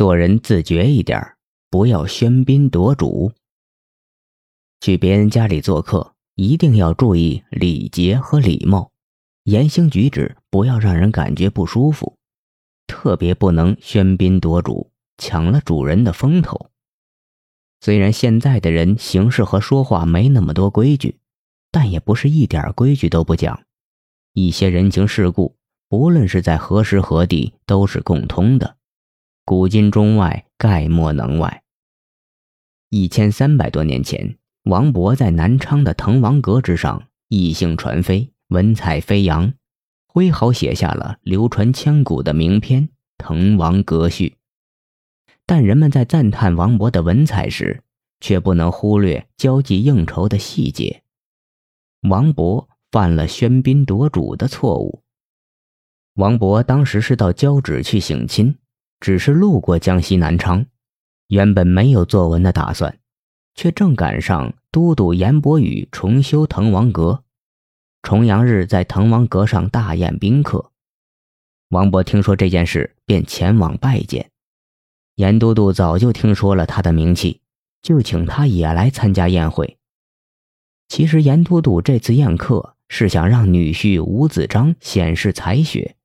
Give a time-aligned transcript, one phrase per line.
[0.00, 1.36] 做人自觉一点儿，
[1.68, 3.34] 不要喧宾夺主。
[4.80, 8.90] 去别人家里做客，一定要注意礼节和礼貌，
[9.44, 12.16] 言行举止不要让人感觉不舒服，
[12.86, 16.70] 特别不能喧宾夺主，抢了主人的风头。
[17.82, 21.18] 虽然现在的人行事和说话没那么多规矩，
[21.70, 23.64] 但也不是一点规矩都不讲。
[24.32, 25.56] 一些人情世故，
[25.90, 28.78] 不论是在何时何地，都是共通的。
[29.44, 31.62] 古今中外，概莫能外。
[32.88, 39.52] 一千三百多年前，王勃在南昌的滕王阁之上，异兴传飞，文采飞扬，
[40.06, 44.28] 挥毫写下了流传千古的名篇《滕王阁序》。
[45.46, 47.82] 但人们在赞叹王勃的文采时，
[48.20, 51.02] 却不能忽略交际应酬的细节。
[52.02, 55.02] 王勃犯了喧宾夺主的错误。
[56.14, 58.56] 王勃当时是到交趾去省亲。
[59.00, 60.66] 只是路过江西南昌，
[61.28, 62.98] 原本没有作文的打算，
[63.54, 67.24] 却正赶上都督严伯宇重修滕王阁，
[68.02, 70.70] 重阳日在滕王阁上大宴宾客。
[71.70, 74.30] 王勃听说这件事，便前往拜见。
[75.16, 77.40] 严都督早就听说了他的名气，
[77.82, 79.78] 就请他也来参加宴会。
[80.88, 85.96] 其实严都督这次宴客是想让女婿吴子章显示才学。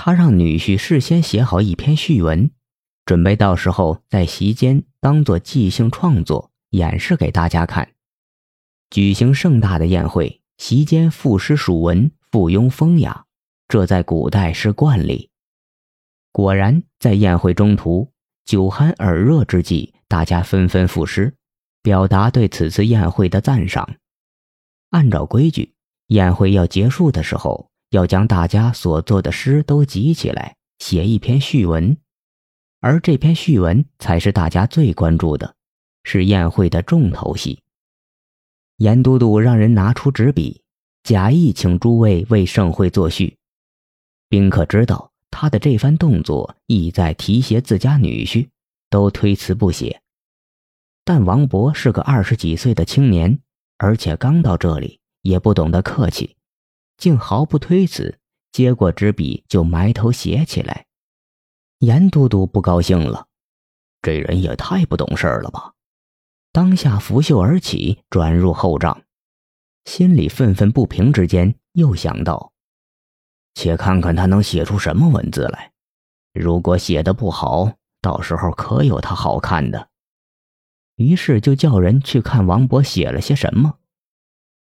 [0.00, 2.52] 他让女婿事先写好一篇序文，
[3.04, 7.94] 准备到时候在席间当做即兴创作演示给大家看。
[8.90, 13.24] 举行盛大的宴会，席间赋诗署文，附庸风雅，
[13.66, 15.30] 这在古代是惯例。
[16.30, 18.12] 果然，在宴会中途，
[18.44, 21.34] 酒酣耳热之际，大家纷纷赋诗，
[21.82, 23.96] 表达对此次宴会的赞赏。
[24.90, 25.74] 按照规矩，
[26.06, 27.68] 宴会要结束的时候。
[27.90, 31.96] 要将大家所做的诗都集起来，写一篇序文，
[32.80, 35.54] 而这篇序文才是大家最关注的，
[36.04, 37.62] 是宴会的重头戏。
[38.76, 40.62] 严都督让人拿出纸笔，
[41.02, 43.36] 假意请诸位为盛会作序。
[44.28, 48.48] 宾客知道他的这番动作意在提携自家女婿，
[48.90, 50.00] 都推辞不写。
[51.04, 53.40] 但王勃是个二十几岁的青年，
[53.78, 56.36] 而且刚到这里，也不懂得客气。
[56.98, 58.18] 竟毫不推辞，
[58.52, 60.84] 接过纸笔就埋头写起来。
[61.78, 63.28] 严都督不高兴了，
[64.02, 65.74] 这人也太不懂事了吧！
[66.50, 69.02] 当下拂袖而起，转入后帐，
[69.84, 72.52] 心里愤愤不平之间，又想到：
[73.54, 75.72] 且看看他能写出什么文字来。
[76.32, 79.88] 如果写的不好，到时候可有他好看的。
[80.96, 83.78] 于是就叫人去看王勃写了些什么。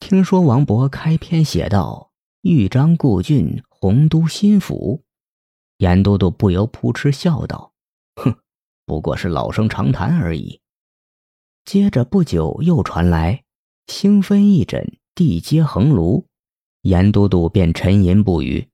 [0.00, 2.05] 听说王勃开篇写道。
[2.48, 5.02] 豫章故郡，洪都新府。
[5.78, 7.72] 严都督不由扑哧笑道
[8.22, 8.36] ：“哼，
[8.86, 10.60] 不过是老生常谈而已。”
[11.66, 13.42] 接着不久又传来
[13.90, 16.26] “星分翼轸，地接衡庐”，
[16.82, 18.68] 严都督便沉吟不语。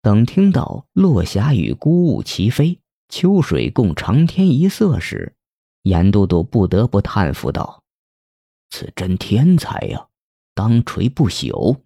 [0.00, 5.34] 等听到“落霞与孤鹜齐飞，秋水共长天一色”时，
[5.82, 7.82] 严都督不得不叹服道
[8.70, 10.08] ：“此真天才呀，
[10.54, 11.50] 当垂不朽。”《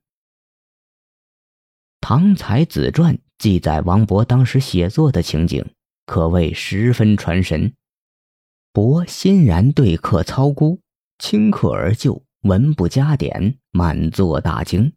[2.14, 5.64] 唐才子传》记载王勃当时写作的情景，
[6.04, 7.72] 可谓十分传神。
[8.70, 10.78] 勃欣然对客操孤，
[11.18, 14.92] 顷刻而就，文不加点，满座大惊。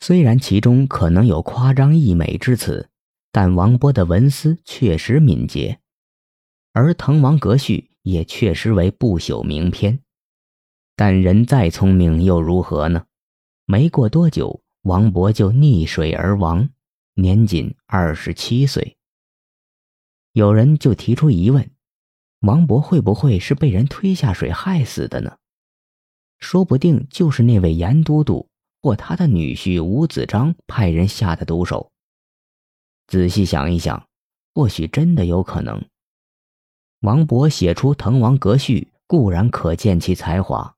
[0.00, 2.88] 虽然其中可能有夸张溢美之词，
[3.30, 5.78] 但王勃的文思确实敏捷，
[6.72, 10.00] 而《滕王阁序》也确实为不朽名篇。
[10.96, 13.04] 但人再聪明又如何呢？
[13.64, 14.60] 没过多久。
[14.82, 16.70] 王勃就溺水而亡，
[17.14, 18.96] 年仅二十七岁。
[20.32, 21.70] 有人就提出疑问：
[22.40, 25.36] 王勃会不会是被人推下水害死的呢？
[26.38, 28.48] 说不定就是那位严都督
[28.80, 31.92] 或他的女婿吴子章派人下的毒手。
[33.06, 34.06] 仔细想一想，
[34.54, 35.84] 或许真的有可能。
[37.00, 40.74] 王勃写出《滕王阁序》，固然可见其才华，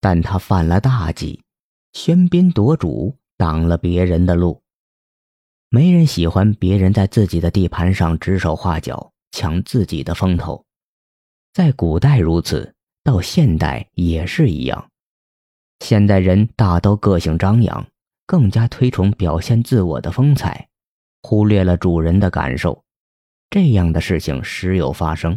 [0.00, 1.42] 但他犯了大忌。
[2.00, 4.62] 喧宾夺主，挡了别人的路。
[5.68, 10.64] 没人喜欢别人在自己的地盘上指手画脚，抢自己的风头。
[11.52, 12.72] 在古代如此，
[13.02, 14.88] 到现代也是一样。
[15.80, 17.84] 现代人大都个性张扬，
[18.26, 20.68] 更加推崇表现自我的风采，
[21.22, 22.84] 忽略了主人的感受。
[23.50, 25.36] 这样的事情时有发生，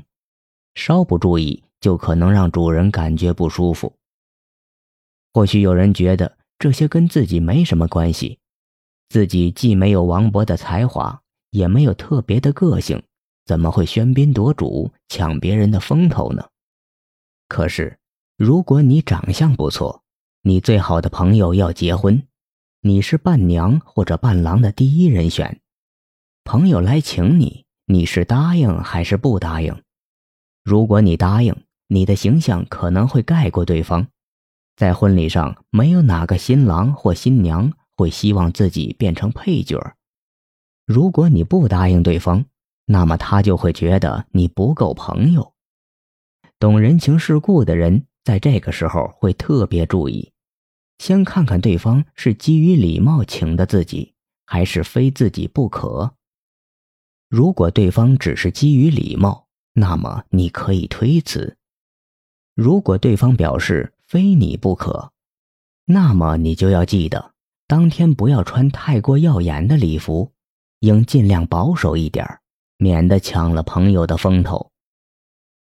[0.75, 3.95] 稍不注意就可能让主人感觉不舒服。
[5.33, 6.37] 或许有人觉得。
[6.61, 8.37] 这些跟自己没什么关系，
[9.09, 11.19] 自己既没有王勃的才华，
[11.49, 13.01] 也没有特别的个性，
[13.47, 16.47] 怎么会喧宾夺主、抢别人的风头呢？
[17.47, 17.97] 可是，
[18.37, 20.03] 如果你长相不错，
[20.43, 22.27] 你最好的朋友要结婚，
[22.81, 25.59] 你是伴娘或者伴郎的第一人选，
[26.43, 29.81] 朋友来请你，你是答应还是不答应？
[30.63, 31.55] 如果你答应，
[31.87, 34.07] 你的形象可能会盖过对方，
[34.81, 39.95] 在婚礼上，没有哪个新郎或新娘会希望自己变成配角。
[40.87, 42.45] 如果你不答应对方，
[42.85, 45.53] 那么他就会觉得你不够朋友。
[46.57, 50.31] 懂人情世故的人，在这个时候会特别注意，
[50.97, 54.15] 先看看对方是基于礼貌请的自己，
[54.47, 56.15] 还是非自己不可。
[57.29, 61.55] 如果对方只是基于礼貌，那么你可以推辞；
[62.55, 65.13] 如果对方表示非你不可，
[65.85, 67.31] 那么你就要记得，
[67.65, 70.33] 当天不要穿太过耀眼的礼服，
[70.81, 72.41] 应尽量保守一点儿。
[72.75, 74.69] 免得抢了朋友的风头。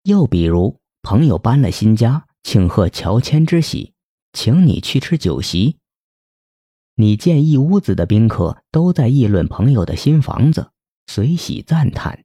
[0.04, 3.94] 又比如，朋友搬了新家，庆贺乔迁之喜，
[4.34, 5.78] 请你去吃酒席。
[6.94, 10.70] 你见一屋子的宾客都在议论朋友的新房子，
[11.08, 12.24] 随喜赞叹，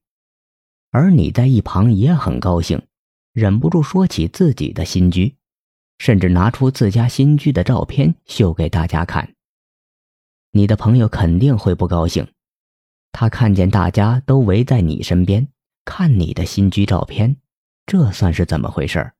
[0.90, 2.82] 而你在一旁也很高兴，
[3.32, 5.36] 忍不住说起自己的新居，
[6.02, 9.36] 甚至拿出自家新居的照片秀给大家看。
[10.50, 12.26] 你的朋友肯定会不高兴。
[13.12, 15.46] 他看见大家都围在你身边
[15.84, 17.36] 看你的新居照片，
[17.86, 19.12] 这算是怎么回事？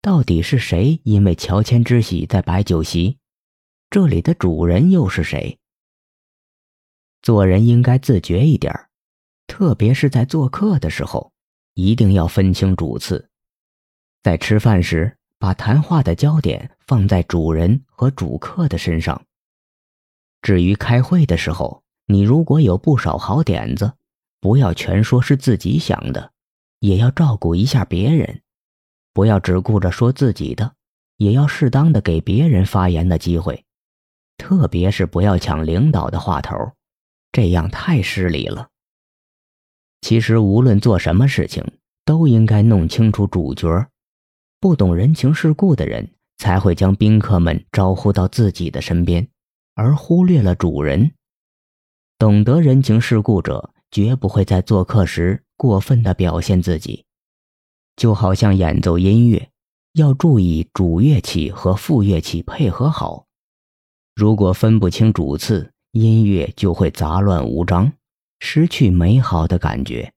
[0.00, 3.18] 到底是谁因为乔迁之喜在摆酒席？
[3.90, 5.58] 这里的主人又是谁？
[7.20, 8.74] 做人应该自觉一点
[9.46, 11.32] 特别是在做客的时候，
[11.74, 13.28] 一定要分清主次。
[14.22, 19.22] 在吃饭时，把谈话的焦点放在主人和主客的身上。
[20.42, 23.92] 至于开会的时候，你如果有不少好点子，
[24.40, 26.32] 不要全说是自己想的，
[26.80, 28.42] 也要照顾一下别人，
[29.12, 30.74] 不要只顾着说自己的，
[31.16, 33.64] 也要适当的给别人发言的机会，
[34.36, 36.54] 特别是不要抢领导的话头，
[37.32, 38.68] 这样太失礼了。
[40.00, 41.64] 其实无论做什么事情，
[42.04, 43.68] 都应该弄清楚主角，
[44.60, 49.28] 不懂人情世故的人才会将宾客们招呼到自己的身边，
[49.74, 51.12] 而忽略了主人。
[52.18, 57.04] 懂得人情世故者，绝不会在做客时过分的表现自己。
[57.94, 59.48] 就好像演奏音乐，
[59.92, 63.26] 要注意主乐器和副乐器配合好。
[64.16, 67.92] 如果分不清主次，音乐就会杂乱无章，
[68.40, 70.12] 失去美好的感觉。